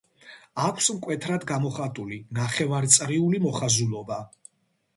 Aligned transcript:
აქვს 0.67 0.87
მკვეთრად 0.95 1.45
გამოხატული 1.51 2.19
ნახევარწრიული 2.39 3.43
მოხაზულობა. 3.47 4.19